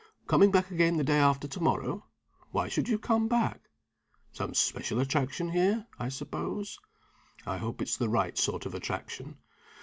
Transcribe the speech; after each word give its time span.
coming 0.25 0.49
back 0.49 0.71
again 0.71 0.97
the 0.97 1.03
day 1.03 1.19
after 1.19 1.47
to 1.47 1.59
morrow? 1.59 2.07
Why 2.49 2.67
should 2.69 2.89
you 2.89 2.97
come 2.97 3.27
back? 3.27 3.69
Some 4.33 4.55
special 4.55 4.99
attraction 4.99 5.49
here, 5.51 5.85
I 5.99 6.09
suppose? 6.09 6.79
I 7.45 7.57
hope 7.57 7.83
it's 7.83 7.97
the 7.97 8.09
right 8.09 8.35
sort 8.35 8.65
of 8.65 8.73
attraction. 8.73 9.37